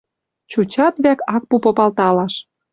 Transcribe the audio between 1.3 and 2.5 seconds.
ак пу попалталаш.